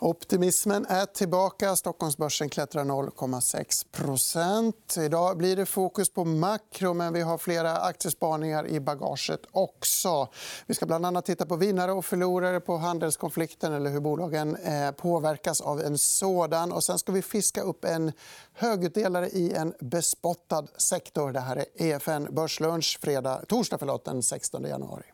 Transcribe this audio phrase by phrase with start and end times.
[0.00, 1.76] Optimismen är tillbaka.
[1.76, 8.80] Stockholmsbörsen klättrar 0,6% Idag blir det fokus på makro, men vi har flera aktiespaningar i
[8.80, 10.28] bagaget också.
[10.66, 14.90] Vi ska bland annat titta på vinnare och förlorare på handelskonflikten eller hur bolagen eh,
[14.90, 16.72] påverkas av en sådan.
[16.72, 18.12] Och sen ska vi fiska upp en
[18.52, 21.32] högutdelare i en bespottad sektor.
[21.32, 25.04] Det här är EFN Börslunch fredag, torsdag förlåt, den 16 januari.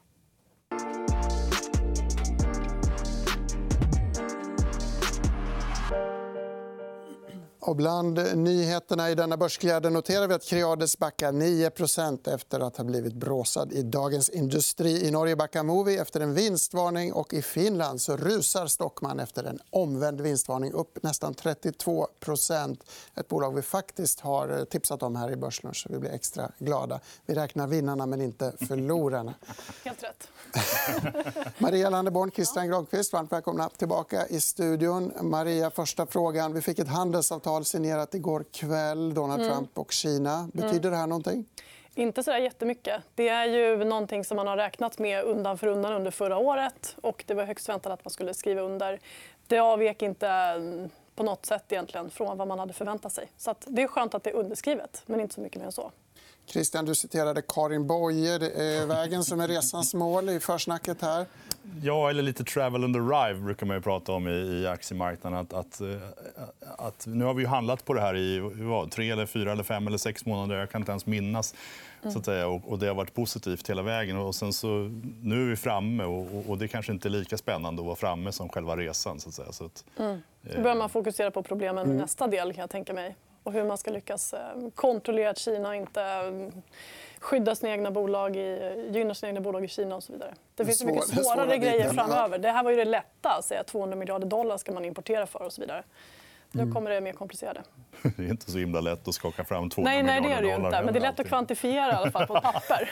[7.66, 12.84] Och bland nyheterna i denna börsglädje noterar vi att Creades backar 9% efter att ha
[12.84, 15.06] blivit bråsad i Dagens Industri.
[15.06, 17.12] I Norge backar Movi efter en vinstvarning.
[17.12, 22.80] och I Finland så rusar Stockman efter en omvänd vinstvarning upp nästan 32%
[23.14, 25.82] Ett bolag vi faktiskt har tipsat om här i Börslunch.
[25.82, 27.00] Så vi blir extra glada.
[27.26, 29.34] Vi räknar vinnarna, men inte förlorarna.
[29.84, 30.28] Helt rätt.
[31.58, 35.12] Maria Landeborn, Christian Granqvist, varmt välkomna tillbaka i studion.
[35.20, 36.54] Maria, första frågan.
[36.54, 39.14] Vi fick ett handelsavtal avtal signerat igår kväll.
[39.14, 39.54] Donald mm.
[39.54, 40.48] Trump och Kina.
[40.52, 41.44] Betyder det här någonting?
[41.94, 43.02] Inte så jättemycket.
[43.14, 46.96] Det är ju någonting som man har räknat med undan för undan under förra året.
[47.02, 49.00] och Det var högst väntat att man skulle skriva under.
[49.46, 50.28] Det avvek inte
[51.14, 53.28] på något sätt egentligen från vad man hade förväntat sig.
[53.36, 55.92] Så det är skönt att det är underskrivet, men inte så mycket mer än så.
[56.46, 58.38] Christian, du citerade Karin Boye.
[58.38, 61.26] Det är vägen som är resans mål i försnacket här.
[61.82, 65.38] Ja, eller lite travel under rive brukar man ju prata om i, aktiemarknaden.
[65.38, 65.86] Att, att, eh,
[66.78, 69.86] att, nu har vi handlat på det här i vad, tre, eller fyra, eller fem
[69.86, 70.56] eller sex månader.
[70.56, 71.54] Jag kan inte ens minnas.
[72.12, 72.48] Så att säga.
[72.48, 74.16] Och, det har varit positivt hela vägen.
[74.16, 74.66] Och sen så,
[75.22, 76.04] nu är vi framme.
[76.04, 79.20] Och, och det kanske inte är lika spännande att vara framme som själva resan.
[79.20, 79.52] Så att säga.
[79.52, 80.22] Så att, mm.
[80.42, 81.96] Då börjar man fokusera på problemen med mm.
[81.96, 82.52] nästa del.
[82.52, 84.40] kan jag tänka mig och hur man ska lyckas eh,
[84.74, 86.52] kontrollera att Kina inte mm,
[87.18, 90.34] skyddar sina egna bolag, i, gynnar sina egna bolag i Kina och så vidare.
[90.54, 92.38] Det finns mycket svårare grejer framöver.
[92.38, 95.42] Det här var ju det lätta, att säga 200 miljarder dollar ska man importera för
[95.42, 95.84] och så vidare.
[96.54, 96.74] Nu mm.
[96.74, 97.62] kommer det mer komplicerade.
[98.16, 100.48] Det är inte så himla lätt att skaka fram 200 nej, nej, det är det
[100.48, 100.82] ju inte.
[100.84, 102.90] Men det är lätt att kvantifiera i alla fall på papper.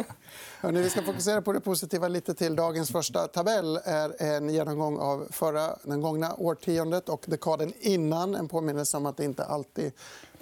[0.60, 2.56] Hörrni, vi ska fokusera på det positiva lite till.
[2.56, 8.34] Dagens första tabell är en genomgång av förra, den gångna årtiondet och dekaden innan.
[8.34, 9.92] En påminnelse om att det inte alltid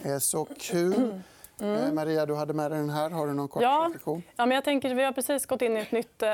[0.02, 1.20] är så kul.
[1.60, 1.94] Mm.
[1.94, 3.10] Maria, du hade med dig den här.
[3.10, 3.84] Har du någon kort ja.
[3.88, 4.22] reflektion?
[4.36, 6.28] Ja, men jag tänker, vi har precis gått in i ett nytt eh,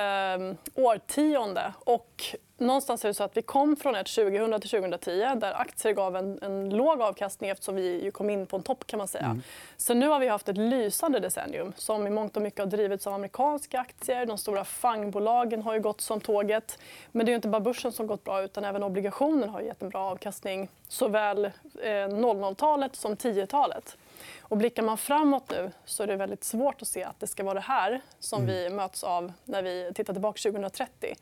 [0.74, 1.72] årtionde.
[1.78, 2.24] Och
[2.58, 6.16] någonstans är det så att vi kom från ett 2000 till 2010 där aktier gav
[6.16, 8.86] en, en låg avkastning eftersom vi kom in på en topp.
[8.86, 9.24] kan man säga.
[9.24, 9.42] Mm.
[9.76, 13.06] Så nu har vi haft ett lysande decennium som i mångt och mycket har drivits
[13.06, 14.26] av amerikanska aktier.
[14.26, 16.78] De stora fangbolagen har gått som tåget.
[17.12, 19.88] Men det är inte bara börsen som gått bra utan även obligationer har gett en
[19.88, 21.50] bra avkastning såväl eh,
[21.88, 23.96] 00-talet som 10-talet.
[24.40, 27.44] Och blickar man framåt nu så är det väldigt svårt att se att det ska
[27.44, 28.54] vara det här som mm.
[28.54, 31.14] vi möts av när vi tittar tillbaka 2030.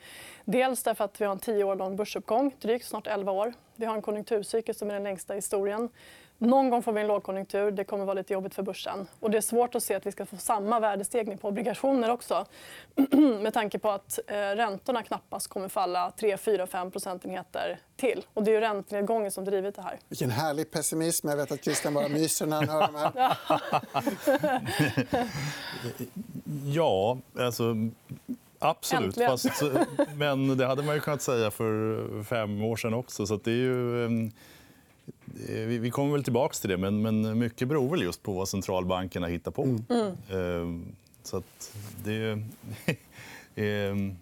[0.45, 3.53] Dels därför att vi har en tio år lång börsuppgång, drygt snart 11 år.
[3.77, 5.89] Vi har en konjunkturcykel som är den längsta i historien.
[6.43, 7.71] Någon gång får vi en lågkonjunktur.
[7.71, 9.07] Det kommer vara lite jobbigt för börsen.
[9.21, 12.47] Och det är svårt att se att vi ska få samma värdestegring på obligationer också.
[13.41, 18.27] med tanke på att eh, räntorna knappast kommer falla 3, 4, 5 procentenheter till.
[18.35, 19.99] Och det är räntenedgången som drivit det här.
[20.09, 21.29] Vilken härlig pessimism.
[21.29, 23.37] Jag vet att Christian bara myser när han hör de här.
[26.75, 27.75] ja, alltså...
[28.59, 29.15] Absolut.
[29.15, 29.63] Fast,
[30.17, 33.27] men det hade man ju kunnat säga för fem år sen också.
[33.27, 34.31] Så det är ju...
[35.49, 39.27] Eh, vi kommer väl tillbaka till det, men, mycket beror väl just på vad centralbankerna
[39.27, 39.63] hittar på.
[39.63, 40.17] Mm.
[40.31, 41.73] Ehm, så att
[42.05, 42.39] det...
[43.55, 44.17] Ehm,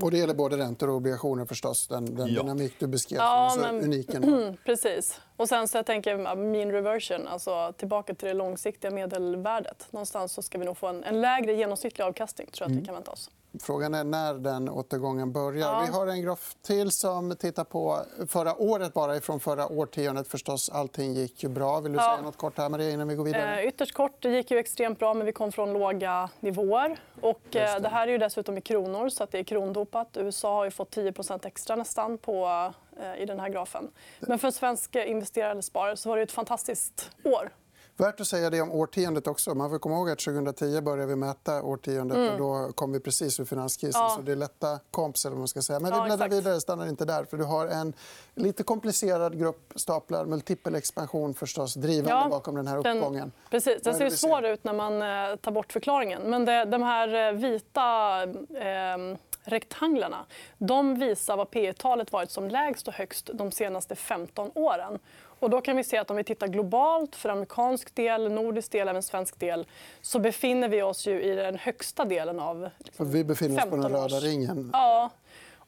[0.00, 1.44] och det gäller både räntor och obligationer.
[1.44, 1.88] förstås.
[1.88, 2.42] Den, den ja.
[2.42, 3.84] dynamik du beskrev ja, som men...
[3.84, 4.10] unik.
[4.64, 5.20] Precis.
[5.36, 9.86] Och sen så jag tänker mean reversion, alltså tillbaka till det långsiktiga medelvärdet.
[9.90, 12.46] Någonstans så ska vi nog få en, en lägre genomsnittlig avkastning.
[12.46, 12.86] tror jag att vi mm.
[12.86, 13.30] kan vänta oss.
[13.62, 15.68] Frågan är när den återgången börjar.
[15.68, 15.84] Ja.
[15.86, 18.92] Vi har en graf till som tittar på förra året.
[18.94, 20.28] bara från förra årtiondet.
[20.28, 21.80] Förstås, allting gick ju bra.
[21.80, 23.60] Vill du säga något kort här, Maria, innan vi går vidare?
[23.60, 24.22] Eh, ytterst kort.
[24.22, 27.00] Det gick ju extremt bra, men vi kom från låga nivåer.
[27.20, 27.58] Och, det.
[27.58, 27.88] Eh, det.
[27.88, 30.16] här är ju dessutom i kronor, så att det är krondopat.
[30.16, 33.90] USA har ju fått 10% extra nästan på, eh, i den här grafen.
[34.20, 37.50] Men för svenska investerare eller sparare så var det ett fantastiskt år.
[37.96, 39.54] Värt att säga det om årtiondet också.
[39.54, 42.16] Man får komma ihåg att 2010 började vi mäta årtiondet.
[42.16, 42.32] Mm.
[42.32, 44.02] Och då kom vi precis ur finanskrisen.
[44.02, 44.12] Ja.
[44.16, 45.26] Så det är lätta komps.
[45.26, 45.80] Eller man ska säga.
[45.80, 46.60] Men vi bläddrar ja, vidare.
[46.60, 47.24] stannar inte där.
[47.24, 47.92] För du har en
[48.34, 50.24] lite komplicerad grupp staplar.
[50.24, 53.20] Multipel expansion förstås, drivande ja, bakom den här uppgången.
[53.20, 53.82] Den, precis.
[53.82, 56.22] Den ser svår ut när man eh, tar bort förklaringen.
[56.22, 59.16] Men det, de här eh, vita eh,
[59.46, 60.26] rektanglarna
[60.58, 64.98] de visar vad P talet varit som lägst och högst de senaste 15 åren.
[65.38, 68.88] Och då kan vi se att om vi tittar globalt, för amerikansk del, nordisk del
[68.88, 69.66] även svensk del
[70.02, 72.68] så befinner vi oss ju i den högsta delen av...
[72.78, 74.70] Liksom, vi befinner oss på den röda ringen.
[74.72, 75.10] Ja.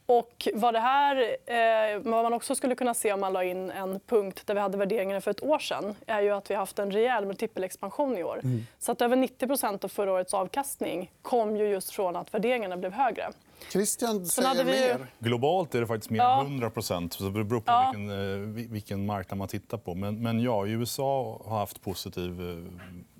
[0.09, 1.15] Och vad, det här,
[1.45, 4.59] eh, vad man också skulle kunna se om man la in en punkt där vi
[4.59, 8.17] hade värderingarna för ett år sedan är ju att vi har haft en rejäl multipelexpansion
[8.17, 8.39] i år.
[8.43, 8.65] Mm.
[8.79, 12.91] Så att över 90% av förra årets avkastning kom ju just från att värderingarna blev
[12.91, 13.31] högre.
[13.71, 14.71] Christian säger vi...
[14.71, 15.07] mer.
[15.19, 17.93] Globalt är det faktiskt mer än 100 så Det beror på ja.
[17.95, 19.95] vilken, eh, vilken marknad man tittar på.
[19.95, 22.57] Men, men ja, USA har haft positiv eh,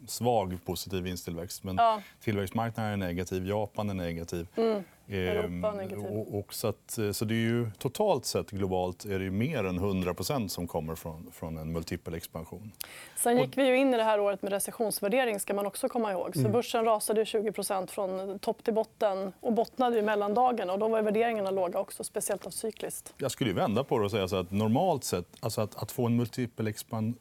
[0.09, 1.63] svag positiv vinsttillväxt.
[1.63, 2.01] Men ja.
[2.21, 4.47] tillväxtmarknaden är negativ, Japan är negativ.
[4.55, 4.83] Mm.
[5.11, 5.65] Ehm,
[6.05, 9.63] och, och så, att, eh, så det är ju, totalt sett globalt är det mer
[9.63, 12.71] än 100% som kommer från, från en multipel expansion.
[13.15, 15.39] Sen gick vi ju in i det här året med recessionsvärdering.
[15.39, 16.33] ska man också komma ihåg.
[16.33, 16.51] Så mm.
[16.51, 20.69] Börsen rasade 20% från topp till botten och bottnade i mellandagen.
[20.69, 23.13] Och då var värderingarna låga, också, speciellt av cykliskt.
[23.17, 26.05] Jag skulle vända på det och säga så att normalt sett, alltså att, att få
[26.05, 27.15] en multipel expansion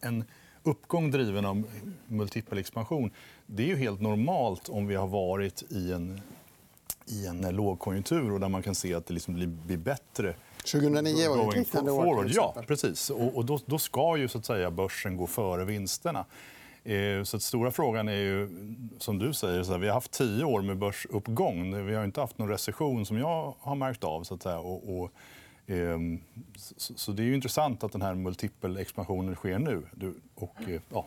[0.00, 0.24] en
[0.64, 1.64] uppgång driven av
[2.06, 3.10] multipel expansion
[3.46, 6.20] det är ju helt normalt om vi har varit i en,
[7.06, 10.34] i en lågkonjunktur och där man kan se att det liksom blir, blir bättre
[10.72, 12.30] 2009 var ett liknande år.
[12.34, 13.10] Ja, precis.
[13.10, 16.24] Och, och då, då, ska ju så att säga, börsen gå före vinsterna.
[16.84, 18.48] Eh, så stora frågan är ju,
[18.98, 21.86] som du säger, så här, vi har haft tio år med börsuppgång.
[21.86, 24.22] Vi har inte haft någon recession som jag har märkt av.
[24.22, 24.58] Så att säga.
[24.58, 25.12] Och, och
[26.76, 29.82] så det är ju intressant att den här multipelexpansionen sker nu.
[30.34, 31.06] Och, eh, ja,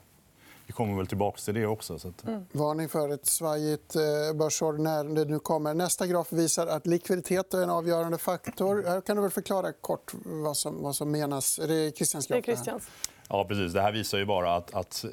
[0.65, 1.99] vi kommer väl tillbaka till det också.
[1.99, 2.27] Så att...
[2.27, 2.45] mm.
[2.51, 4.01] Varning för ett svajigt eh,
[4.35, 5.73] börsår när det nu kommer.
[5.73, 8.83] Nästa graf visar att likviditet är en avgörande faktor.
[8.87, 11.59] Här kan du väl förklara kort vad som, vad som menas.
[11.59, 12.45] Är det Christians graf?
[12.45, 12.89] Det är Christians.
[13.29, 13.73] Ja, precis.
[13.73, 15.05] Det här visar ju bara att, att,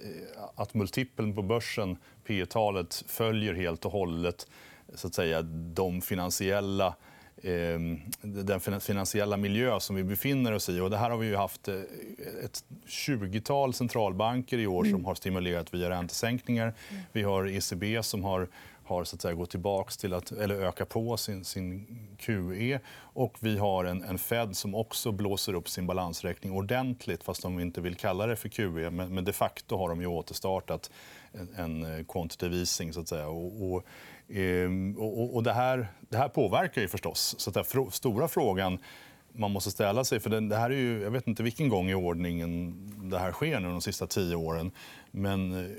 [0.54, 1.96] att multipeln på börsen,
[2.26, 4.46] P talet följer helt och hållet
[4.94, 6.94] så att säga, de finansiella Ehm,
[8.22, 10.80] den finansiella miljö som vi befinner oss i.
[10.80, 11.74] Och det här har vi ju haft eh,
[12.44, 15.04] ett 20-tal centralbanker i år som mm.
[15.04, 16.74] har stimulerat via räntesänkningar.
[17.12, 18.48] Vi har ECB som har
[18.84, 21.86] har så att säga, gått tillbaka till att eller öka på sin, sin
[22.18, 22.80] QE.
[22.96, 27.60] Och vi har en, en Fed som också blåser upp sin balansräkning ordentligt fast de
[27.60, 28.90] inte vill kalla det för QE.
[28.90, 30.90] Men, men de facto har de ju återstartat
[31.32, 32.92] en, en eh, quantitative easing.
[32.92, 33.28] Så att säga.
[33.28, 33.84] Och, och
[34.28, 37.34] Ehm, och, det, här, det här påverkar ju förstås.
[37.38, 38.78] Så den stora frågan
[39.32, 40.20] man måste ställa sig...
[40.20, 42.74] för det här är ju, Jag vet inte vilken gång i ordningen
[43.10, 44.70] det här sker nu de sista tio åren.
[45.10, 45.70] Men,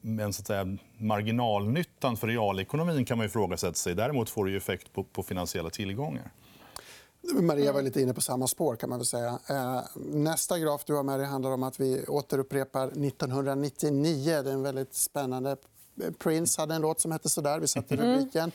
[0.00, 3.94] men så att säga, marginalnyttan för realekonomin kan man ifrågasätta sig.
[3.94, 6.30] Däremot får det effekt på, på finansiella tillgångar.
[7.40, 8.76] Maria var lite inne på samma spår.
[8.76, 9.38] kan man väl säga.
[9.46, 9.82] Ehm,
[10.24, 14.42] nästa graf du har med dig handlar om att vi återupprepar 1999.
[14.42, 15.56] Det är en väldigt spännande
[16.18, 17.60] Prince hade en låt som hette så där.
[17.60, 18.06] Vi satte mm.
[18.06, 18.52] rubriken.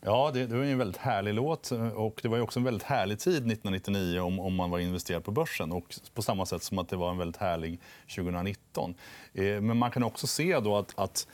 [0.00, 1.70] Ja, det, det var en väldigt härlig låt.
[1.94, 5.30] Och det var också en väldigt härlig tid 1999 om, om man var investerad på
[5.30, 5.72] börsen.
[5.72, 7.80] Och på samma sätt som att det var en väldigt härlig
[8.14, 8.94] 2019.
[9.34, 11.26] Eh, men man kan också se då att, att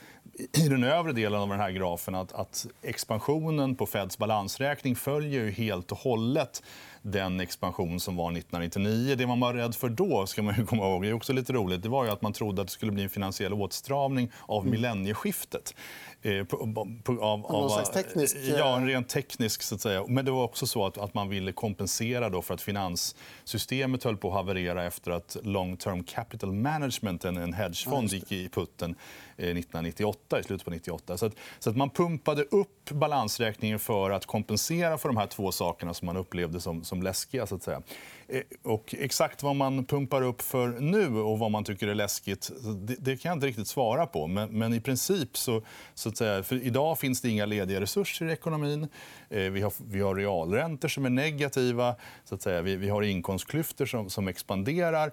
[0.53, 5.43] i den övre delen av den här grafen att, att expansionen på Feds balansräkning följer
[5.43, 6.63] ju helt och hållet
[7.01, 9.15] den expansion som var 1999.
[9.15, 11.83] Det man var rädd för då ska man komma ihåg, det är också lite roligt,
[11.83, 14.71] det var ju att man trodde att det skulle bli en finansiell åtstramning av mm.
[14.71, 15.75] millennieskiftet.
[16.21, 18.37] Eh, på, på, av, av, slags teknisk...
[18.57, 19.61] Ja, en rent teknisk.
[19.61, 20.05] Så att säga.
[20.07, 24.17] Men det var också så att, att man ville kompensera då för att finanssystemet höll
[24.17, 28.95] på att haverera efter att long term capital management, en hedgefond, gick i putten
[29.37, 31.17] 1998, eh, i slutet på 98.
[31.17, 35.51] Så att, så att man pumpade upp balansräkningen för att kompensera för de här två
[35.51, 37.47] sakerna som man upplevde som, som läskiga.
[37.47, 37.81] Så att säga.
[38.27, 42.51] Eh, och exakt vad man pumpar upp för nu och vad man tycker är läskigt
[42.63, 44.27] det, det kan jag inte riktigt svara på.
[44.27, 45.61] Men, men i princip så,
[45.93, 48.87] så att säga, för idag finns det inga lediga resurser i ekonomin.
[49.29, 51.95] Eh, vi, har, vi har realräntor som är negativa.
[52.25, 52.61] Så att säga.
[52.61, 55.11] Vi, vi har inkomstklyftor som, som expanderar.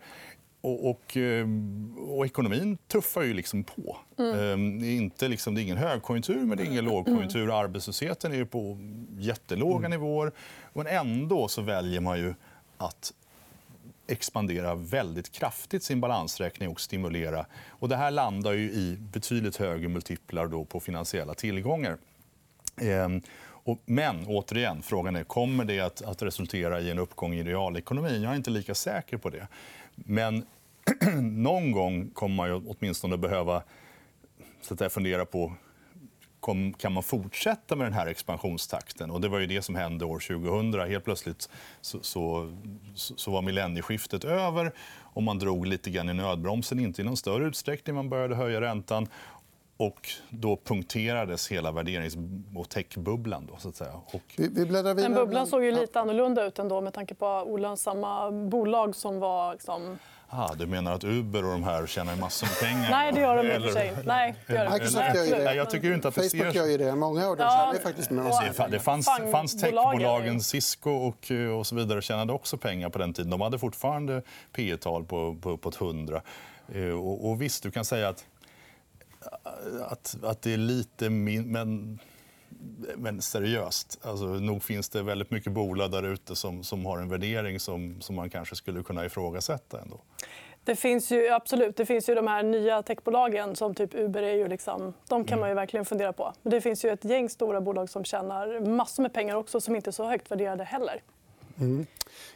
[0.66, 1.46] Och, och, eh,
[2.08, 3.96] och, ekonomin tuffar ju liksom på.
[4.18, 4.80] Mm.
[4.80, 7.60] Det, är inte, liksom, det är ingen högkonjunktur, men det är ingen lågkonjunktur.
[7.60, 8.78] Arbetslösheten är på
[9.18, 9.90] jättelåga mm.
[9.90, 10.32] nivåer.
[10.72, 12.34] Men ändå så väljer man ju
[12.76, 13.12] att
[14.06, 17.46] expandera väldigt kraftigt sin balansräkning och stimulera.
[17.68, 21.98] Och det här landar ju i betydligt högre multiplar då på finansiella tillgångar.
[22.80, 23.22] Ehm,
[23.84, 28.22] men återigen, frågan är kommer det att, att resultera i en uppgång i realekonomin.
[28.22, 29.48] Jag är inte lika säker på det.
[29.94, 30.46] Men
[31.22, 33.62] någon gång kommer man ju åtminstone behöva
[34.60, 35.52] så att fundera på
[36.40, 39.10] kom, kan man fortsätta med den här expansionstakten?
[39.10, 40.90] Och det var ju det som hände år 2000.
[40.90, 41.50] Helt plötsligt
[41.80, 42.52] så, så,
[42.94, 46.80] så var millennieskiftet över och man drog lite grann i nödbromsen.
[46.80, 47.96] Inte i någon större utsträckning.
[47.96, 49.08] Man började höja räntan.
[49.78, 52.16] Och då punkterades hela värderings
[52.56, 53.46] och techbubblan.
[53.46, 53.92] Då, så att säga.
[54.06, 54.22] Och...
[54.36, 59.18] Vi, vi bubblan såg ju lite annorlunda ut ändå med tanke på olönsamma bolag som
[59.18, 62.90] var liksom Ah, du menar att Uber och de här tjänar massor med pengar?
[62.90, 64.02] Nej, det gör de i och Eller-.
[64.04, 64.72] Nej, det gör de inte.
[64.74, 65.44] Microsoft Nej, gör ju det.
[65.44, 66.94] Nej, jag tycker ju inte att det Facebook gör ju det.
[66.94, 68.38] Många av dem Ja, tjänar faktiskt med oss.
[68.40, 72.88] Det fa- Det fanns, fanns techbolagen Cisco och, eh, och så vidare tjänade också pengar
[72.88, 73.30] på den tiden.
[73.30, 76.22] De hade fortfarande P tal på, på uppåt 100.
[76.74, 78.24] Eh, Och, och visst, du kan säga att,
[79.88, 81.98] att, att det är lite min, men,
[82.96, 83.98] men seriöst.
[84.02, 88.00] Alltså, nog finns det väldigt mycket bolag där ute som, som har en värdering som,
[88.00, 89.80] som man kanske skulle kunna ifrågasätta.
[89.80, 90.00] Ändå.
[90.64, 91.76] Det finns ju absolut.
[91.76, 94.22] Det finns ju de här nya techbolagen som typ Uber.
[94.22, 96.32] Är ju liksom, de kan man ju verkligen fundera på.
[96.42, 99.76] Men det finns ju ett gäng stora bolag som tjänar massor med pengar också som
[99.76, 101.02] inte är så högt värderade heller.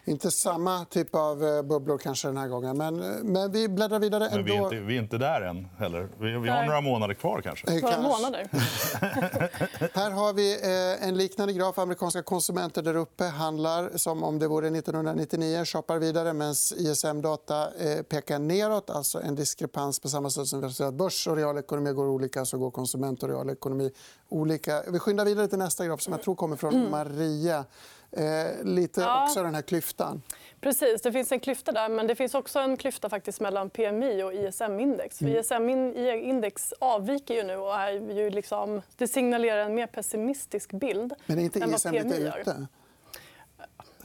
[0.04, 2.76] Inte samma typ av eh, bubblor kanske den här gången.
[2.76, 4.36] Men, eh, men vi bläddrar vidare ändå.
[4.36, 6.08] Men vi är, inte, vi är inte där än heller.
[6.18, 7.66] Vi, vi har några månader kvar kanske.
[7.68, 8.08] Eh, Några kanske.
[8.08, 8.48] månader.
[9.94, 11.78] Här har vi eh, en liknande graf.
[11.78, 18.02] Amerikanska konsumenter där uppe handlar som om det vore 1999, shoppar vidare medan ISM-data eh,
[18.02, 18.90] pekar neråt.
[18.90, 22.58] Alltså en diskrepans på samma sätt som vi har börs och realekonomi går olika så
[22.58, 23.90] går konsument och realekonomi
[24.28, 24.82] olika.
[24.88, 27.64] Vi skyndar vidare till nästa graf som jag tror kommer från Maria.
[28.12, 29.24] Eh, lite Ja.
[29.24, 30.22] också den här klyftan.
[30.60, 31.88] Precis, det finns en klyfta där.
[31.88, 35.20] Men det finns också en klyfta faktiskt mellan PMI och ISM-index.
[35.20, 35.36] Mm.
[35.36, 41.38] ISM-index avviker ju nu och är ju liksom, det signalerar en mer pessimistisk bild Men
[41.38, 42.38] är inte än vad ISM lite gör.
[42.40, 42.66] ute?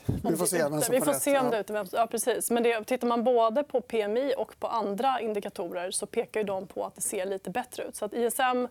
[0.05, 1.85] Vi får se vem som Vi får se om det är ute.
[1.91, 2.51] Ja, precis.
[2.51, 6.85] Men det, tittar man både på PMI och på andra indikatorer så pekar de på
[6.85, 7.95] att det ser lite bättre ut.
[7.95, 8.67] Så att ISM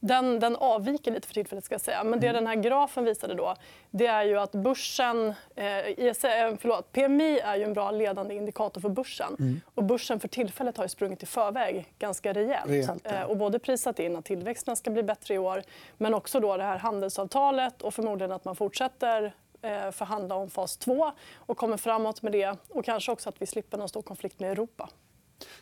[0.00, 1.64] den, den avviker lite för tillfället.
[1.64, 2.04] Ska jag säga.
[2.04, 2.20] Men Mm.
[2.20, 3.54] det den här grafen visade då,
[3.90, 5.34] det är ju att börsen...
[5.54, 9.36] Eh, ISM, eh, förlåt, PMI är ju en bra ledande indikator för börsen.
[9.38, 9.60] Mm.
[9.74, 12.70] Och börsen för tillfället har ju sprungit i förväg ganska rejält.
[12.70, 13.10] Rejält, ja.
[13.10, 15.62] Eh, och både prisat in att tillväxten ska bli bättre i år
[15.96, 20.76] men också då det här handelsavtalet och förmodligen att man fortsätter eh, förhandla om fas
[20.76, 22.56] 2 och kommer framåt med det.
[22.68, 24.88] Och kanske också att vi slipper någon stor konflikt med Europa.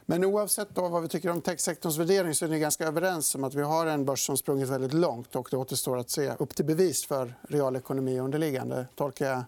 [0.07, 3.45] Men oavsett då vad vi tycker om techsektorns värdering så är ni ganska överens om
[3.45, 6.55] att vi har en börs som sprungit väldigt långt och det återstår att se upp
[6.55, 8.87] till bevis för realekonomi underliggande.
[8.95, 9.43] Tolkar jag,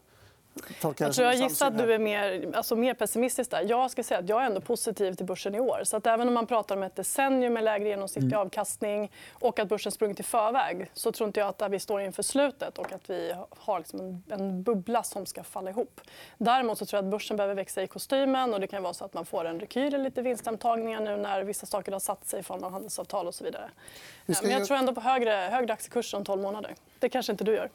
[0.98, 3.66] jag tror jag gissar att du är mer, alltså mer pessimistisk där.
[3.68, 5.80] Jag ska säga att jag är ändå positiv till börsen i år.
[5.84, 8.46] Så att även om man pratar om ett decennium med lägre genomsnittlig Mm.
[8.46, 12.22] avkastning och att börsen sprungit i förväg så tror inte jag att vi står inför
[12.22, 16.00] slutet och att vi har liksom en, en bubbla som ska falla ihop.
[16.38, 19.04] Däremot så tror jag att börsen behöver växa i kostymen och det kan vara så
[19.04, 22.40] att man får en rekyl i lite vinsthemtagningar nu när vissa saker har satt sig
[22.40, 23.70] i form av handelsavtal och så vidare.
[24.26, 26.74] Men jag tror ändå på högre, högre aktiekurser om 12 månader.
[26.98, 27.68] Det kanske inte du gör.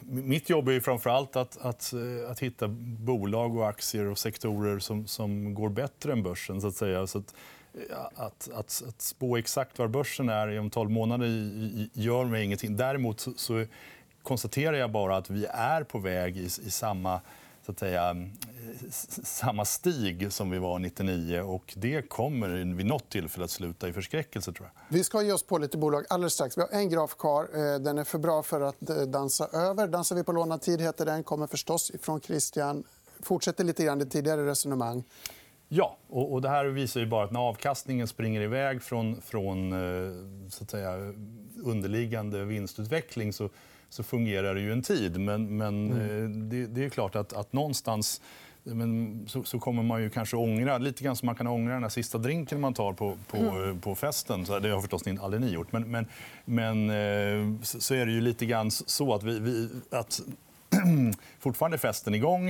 [0.00, 4.18] Mitt jobb är ju framför allt att, att, eh, att hitta bolag och aktier och
[4.18, 6.60] sektorer som, som går bättre än börsen.
[6.60, 7.06] Så att säga.
[7.06, 7.34] Så att,
[7.74, 11.28] eh, att, att, att spå exakt var börsen är om 12 månader
[11.92, 12.76] gör mig ingenting.
[12.76, 13.64] Däremot så, så
[14.22, 17.20] konstaterar jag bara att vi är på väg i, i samma
[17.66, 18.16] så att säga,
[18.88, 21.40] s- samma stig som vi var 99.
[21.40, 24.52] och Det kommer vid nåt tillfälle att sluta i förskräckelse.
[24.52, 24.82] Tror jag.
[24.96, 26.58] Vi ska ge oss på lite bolag alldeles strax.
[26.58, 27.48] Vi har en graf kvar.
[27.54, 29.88] Eh, Den är för bra för att eh, dansa över.
[29.88, 31.22] Dansar vi på lånad tid heter den.
[31.24, 32.84] Kommer förstås ifrån Christian.
[33.20, 35.04] Fortsätter lite grann det tidigare resonemang.
[35.68, 39.72] Ja, och, och det här visar ju bara att när avkastningen springer iväg från, från
[39.72, 40.92] eh, så att säga,
[41.64, 43.48] underliggande vinstutveckling så,
[43.88, 45.20] så fungerar det ju en tid.
[45.20, 48.20] Men, men eh, det, det är klart att, att någonstans
[48.68, 51.90] men så, så kommer man ju kanske ångra, lite grann som man kan ångra den
[51.90, 54.46] sista drinken man tar på, på, eh, på festen.
[54.46, 55.72] Så det har förstås inte- aldrig ni gjort.
[55.72, 56.06] Men, men,
[56.44, 60.20] men eh, så, så är det ju lite grann så att, vi, vi, att
[61.38, 62.48] fortfarande är festen igång.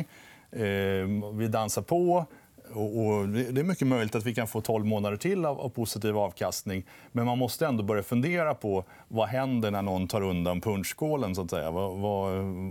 [0.50, 2.26] Eh, vi dansar på.
[2.74, 6.84] Och, det är mycket möjligt att vi kan få 12 månader till av, positiv avkastning.
[7.12, 11.34] Men man måste ändå börja fundera på vad händer när någon tar undan punschskålen.
[11.34, 11.70] Så att säga.
[11.70, 11.88] Var,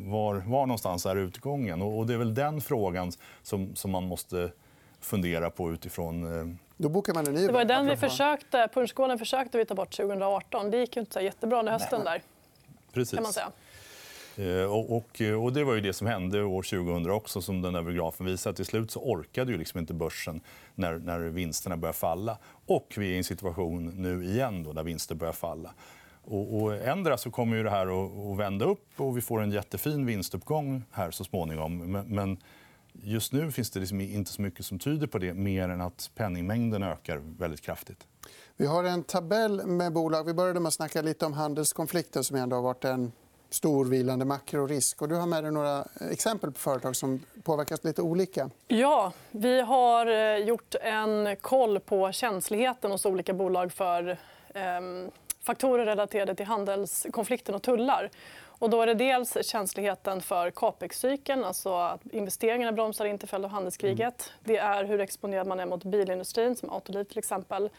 [0.10, 1.82] var, var, någonstans är utgången?
[1.82, 3.12] Och, det är väl den frågan
[3.44, 4.52] som, som man måste
[5.02, 6.40] fundera på utifrån...
[6.40, 9.76] Eh, Då bokar man en ny Det var den vi försökte, punschskålen försökte vi ta
[9.76, 10.72] bort 2018.
[10.72, 12.04] Det gick inte så jättebra under hösten.
[12.04, 12.22] där,
[12.94, 13.14] precis.
[13.14, 13.52] kan man säga.
[14.38, 17.62] Eh, och, och, eh, och det var ju det som hände år 2000 också, som
[17.62, 18.54] den där grafen visar.
[18.54, 20.42] Till slut så orkade ju liksom inte börsen
[20.76, 22.38] när, när vinsterna började falla.
[22.66, 25.74] Och vi är i en situation nu igen då, där vinster börjar falla.
[26.24, 29.42] Och, och ändra så kommer ju det här att, att vända upp och vi får
[29.42, 31.92] en jättefin vinstuppgång här så småningom.
[31.92, 32.38] Men, men
[32.94, 36.12] just nu finns det liksom inte så mycket som tyder på det mer än att
[36.16, 38.08] penningmängden ökar väldigt kraftigt.
[38.58, 40.24] Vi har en tabell med bolag.
[40.24, 43.12] Vi började med att snacka lite om handelskonflikten som ändå har varit en
[43.56, 45.02] stor vilande makrorisk.
[45.02, 48.50] Och du har med dig några exempel på företag som påverkas lite olika.
[48.68, 54.18] Ja, vi har eh, gjort en koll på känsligheten hos olika bolag för
[54.54, 58.10] ehm, faktorer relaterade till handelskonflikten och tullar.
[58.60, 63.46] Och då är det dels känsligheten för capex-cykeln, alltså att investeringarna bromsar in till följd
[63.46, 64.00] av handelskriget.
[64.00, 64.40] Mm.
[64.44, 67.70] Det är hur exponerad man är mot bilindustrin, som Autoliv till exempel.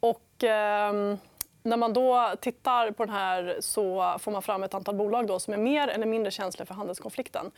[0.00, 1.16] Och, eh,
[1.62, 5.38] när man då tittar på den här så får man fram ett antal bolag då
[5.38, 7.50] som är mer eller mindre känsliga för handelskonflikten.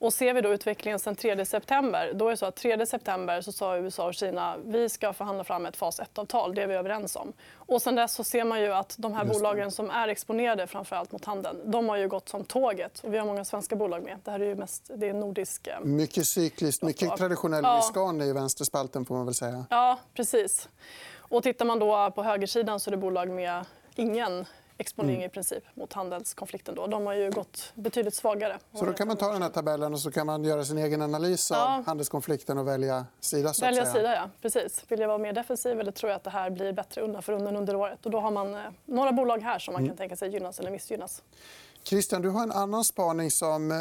[0.00, 3.52] Och ser vi då utvecklingen sen 3 september, då är så att 3 september så
[3.52, 6.54] sa USA och Kina vi ska förhandla fram ett fas 1-avtal.
[6.54, 7.32] Det är vi överens om.
[7.54, 11.12] Och sen dess så ser man ju att de här bolagen som är exponerade framförallt
[11.12, 13.00] mot handeln, de har ju gått som tåget.
[13.00, 14.18] Och vi har många svenska bolag med.
[14.24, 15.66] Det här är ju mest det är nordisk...
[15.66, 18.24] Eh, mycket cykliskt, mycket traditionell ja.
[18.24, 19.64] I vänsterspalten får man väl säga.
[19.70, 20.68] Ja, precis.
[21.30, 23.64] Och tittar man då på högersidan så är det bolag med
[23.96, 24.46] ingen
[24.80, 25.26] exponering mm.
[25.26, 26.74] i princip mot handelskonflikten.
[26.74, 26.86] Då.
[26.86, 28.58] De har ju gått betydligt svagare.
[28.74, 31.02] Så då kan man ta den här tabellen och så kan man göra sin egen
[31.02, 31.82] analys av ja.
[31.86, 33.52] handelskonflikten och välja sida?
[33.52, 34.30] Så välja sida, ja.
[34.42, 34.84] Precis.
[34.88, 37.32] Vill jag vara mer defensiv eller tror jag att det här blir bättre undan för
[37.32, 38.06] undan under året?
[38.06, 39.90] Och då har man eh, några bolag här som man mm.
[39.90, 41.22] kan tänka sig gynnas eller missgynnas.
[41.82, 43.76] Christian, du har en annan spaning som eh,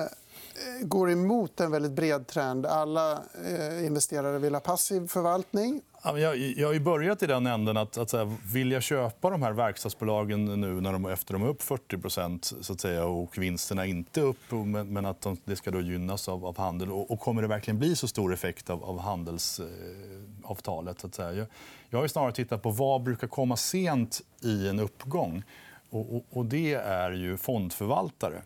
[0.82, 2.66] går emot en väldigt bred trend.
[2.66, 3.12] Alla
[3.46, 5.82] eh, investerare vill ha passiv förvaltning.
[6.04, 9.52] Jag, jag har börjat i den änden att, att säga, vill jag köpa de här
[9.52, 14.20] verkstadsbolagen nu när de, efter de är upp 40 så att säga, och vinsterna inte
[14.20, 14.52] är upp
[14.86, 16.92] men att de, det ska då gynnas av, av handel.
[16.92, 20.98] Och, och, kommer det verkligen bli så stor effekt av, av handelsavtalet?
[20.98, 21.34] Eh, så att säga?
[21.34, 21.48] Jag,
[21.90, 25.44] jag har snarare tittat på vad brukar komma sent i en uppgång.
[25.90, 28.42] Och, och, och det är ju fondförvaltare.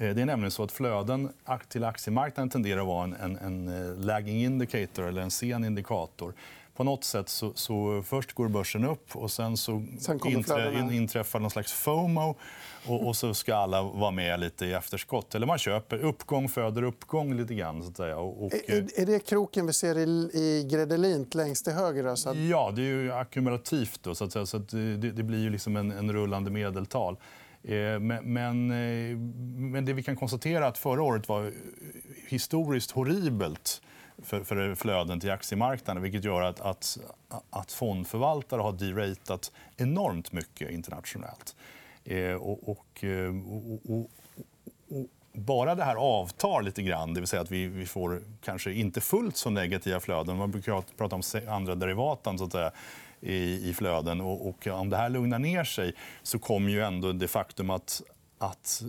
[0.00, 1.28] Eh, det är nämligen så att flöden
[1.68, 6.34] till aktiemarknaden tenderar att vara en, en, en eh, lagging indicator eller en sen indikator
[6.80, 11.40] på något sätt så, så först går börsen upp och sen så sen inträ, inträffar
[11.40, 12.36] någon slags FOMO
[12.86, 15.34] och, och, så ska alla vara med lite i efterskott.
[15.34, 15.98] Eller man köper.
[15.98, 17.34] Uppgång föder uppgång.
[17.34, 17.82] lite grann.
[17.82, 18.16] Så att säga.
[18.16, 22.04] Och, är, är det kroken vi ser i, i Gredelint längst till höger?
[22.04, 22.34] Alltså?
[22.34, 24.00] Ja, det är ju ackumulativt.
[24.02, 24.48] Då, så att.
[24.48, 27.16] Så att det, det, blir ju liksom en, en rullande medeltal.
[27.64, 29.16] Eh, men, eh,
[29.56, 31.52] men, det vi kan konstatera är att förra året var eh,
[32.28, 33.82] historiskt horribelt
[34.22, 36.98] för, för flöden till aktiemarknaden vilket gör att, att,
[37.50, 41.56] att fondförvaltare har deratat enormt mycket internationellt.
[42.40, 43.04] Och, och,
[43.84, 44.10] och,
[44.88, 48.72] och, bara det här avtar lite grann, det vill säga att vi, vi får kanske
[48.72, 50.36] inte fullt så negativa flöden.
[50.36, 52.72] Man brukar prata om andra derivatan, så att säga,
[53.20, 54.20] i, i flöden.
[54.20, 58.02] Och, och, om det här lugnar ner sig så kommer ju ändå det faktum att
[58.42, 58.82] att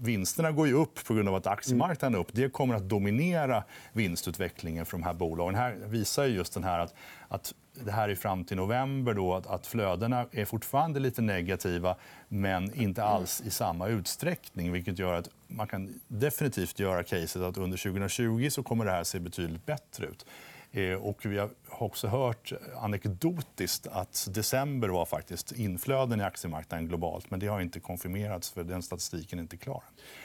[0.00, 2.28] vinsterna går ju upp på grund av att aktiemarknaden är upp.
[2.32, 5.54] Det kommer att dominera vinstutvecklingen för de här bolagen.
[5.54, 6.94] Här visar just den här att,
[7.28, 7.54] att
[7.84, 11.96] det här är fram till november då, att, att flödena är fortfarande lite negativa
[12.28, 14.72] men inte alls i samma utsträckning.
[14.72, 19.04] vilket gör att Man kan definitivt göra caset att under 2020 så kommer det här
[19.04, 20.26] se betydligt bättre ut.
[20.74, 27.30] Eh, och vi har också hört anekdotiskt att december var faktiskt inflöden i aktiemarknaden globalt.
[27.30, 29.82] Men det har inte konfirmerats, för den statistiken är inte klar.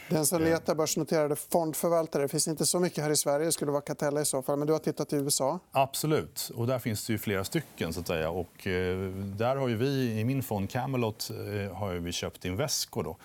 [0.09, 0.49] Den som eh.
[0.49, 3.45] letar börsnoterade fondförvaltare det finns inte så mycket här i Sverige.
[3.45, 4.57] Det skulle vara Catella i så fall.
[4.57, 5.59] Men du har tittat i USA?
[5.71, 6.51] Absolut.
[6.55, 7.93] Och där finns det ju flera stycken.
[7.93, 8.29] Så att säga.
[8.29, 11.31] Och, eh, där har vi, I min fond Camelot
[11.73, 13.01] har vi köpt Invesco.
[13.01, 13.17] Då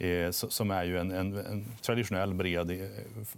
[0.00, 2.76] Eh, som är ju en, en, en, traditionell bred eh,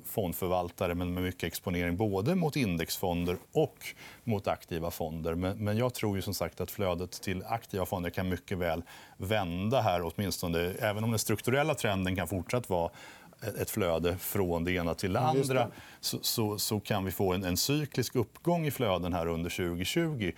[0.04, 3.76] fondförvaltare men med mycket exponering både mot indexfonder och
[4.24, 5.34] mot aktiva fonder.
[5.34, 8.82] Men, men jag tror ju som sagt att flödet till aktiva fonder kan mycket väl
[9.16, 10.58] vända här åtminstone.
[10.78, 12.90] Även om den strukturella trenden kan fortsatt vara
[13.60, 15.68] ett flöde från det ena till det andra
[16.00, 20.32] så, så, så kan vi få en, en cyklisk uppgång i flöden här under 2020.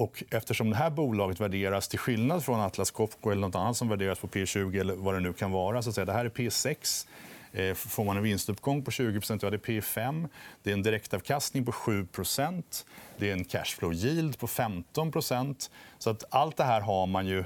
[0.00, 3.88] Och eftersom det här bolaget värderas till skillnad från Atlas Copco eller nåt annat som
[3.88, 5.82] värderas på P20 eller vad det nu kan vara.
[5.82, 7.06] Så att säga, det här är P6.
[7.52, 10.28] Eh, får man en vinstuppgång på 20 ja, det är P5.
[10.62, 12.84] Det är en direktavkastning på 7%
[13.16, 17.38] Det är en cashflow yield på 15% Så att Allt det här har man ju
[17.38, 17.44] eh,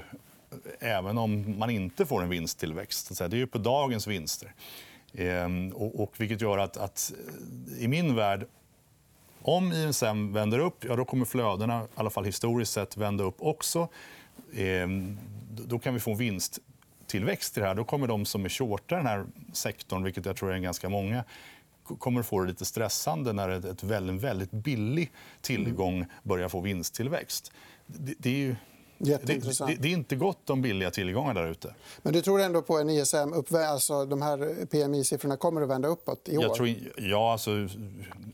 [0.79, 3.17] även om man inte får en vinsttillväxt.
[3.17, 4.53] Det är ju på dagens vinster.
[5.13, 8.47] Ehm, och, och, vilket gör att, att eh, i min värld
[9.47, 13.35] om ISM vänder upp, ja, då kommer flödena i alla fall historiskt sett vända upp
[13.39, 13.87] också.
[14.53, 14.87] Eh,
[15.49, 17.75] då kan vi få en vinsttillväxt i det här.
[17.75, 21.23] Då kommer de som är shortar den här sektorn, vilket jag tror är ganska många
[21.85, 27.51] kommer att få det lite stressande när ett väldigt, väldigt billig tillgång börjar få vinsttillväxt.
[27.85, 28.55] Det, det är ju
[28.97, 31.75] det, det, det, är inte gott om billiga tillgångar där ute.
[32.01, 33.33] Men du tror ändå på en ISM
[33.69, 36.43] alltså de här PMI-siffrorna kommer att vända uppåt i år?
[36.43, 37.67] Jag tror, ja, alltså,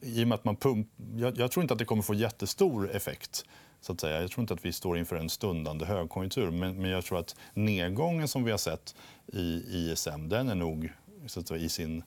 [0.01, 3.45] i att man pump, jag, jag, tror inte att det kommer få jättestor effekt.
[3.81, 4.21] Så att säga.
[4.21, 6.51] Jag tror inte att vi står inför en stundande högkonjunktur.
[6.51, 8.95] Men, men jag tror att nedgången som vi har sett
[9.33, 10.93] i ISM den är nog
[11.27, 12.03] så att säga, i sin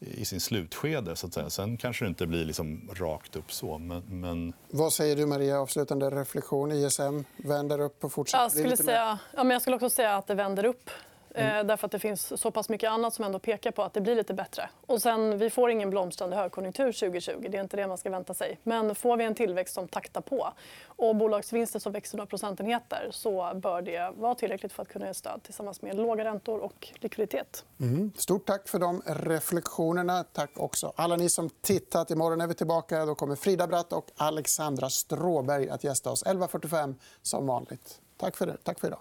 [0.00, 1.16] i sin slutskede.
[1.16, 1.50] Så att säga.
[1.50, 3.78] Sen kanske det inte blir liksom rakt upp så.
[3.78, 4.52] Men, men...
[4.70, 5.60] Vad säger du, Maria?
[5.60, 6.72] Avslutande reflektion.
[6.72, 10.26] ISM vänder upp och fortsätter jag skulle, säga, ja, men jag skulle också säga att
[10.26, 10.90] det vänder upp
[11.34, 11.66] Mm.
[11.66, 14.14] Därför att det finns så pass mycket annat som ändå pekar på att det blir
[14.14, 14.68] lite bättre.
[14.86, 17.46] Och sen, vi får ingen blomstrande högkonjunktur 2020.
[17.50, 18.58] Det är inte det man ska vänta sig.
[18.62, 20.52] Men får vi en tillväxt som taktar på
[20.86, 25.14] och bolagsvinster som växer några procentenheter så bör det vara tillräckligt för att kunna ge
[25.14, 27.64] stöd tillsammans med låga räntor och likviditet.
[27.80, 28.12] Mm.
[28.16, 30.24] Stort tack för de reflektionerna.
[30.24, 32.10] Tack också alla ni som tittat.
[32.10, 33.06] Imorgon är vi tillbaka.
[33.06, 38.00] Då kommer Frida Bratt och Alexandra Stråberg att gästa oss 11.45 som vanligt.
[38.16, 38.56] Tack för, det.
[38.64, 39.00] Tack för idag.